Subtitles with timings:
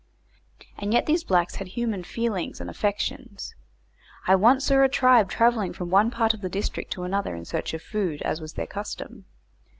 [0.79, 3.53] And yet these blacks had human feelings and affections.
[4.25, 7.45] I once saw a tribe travelling from one part of the district to another in
[7.45, 9.25] search of food, as was their custom.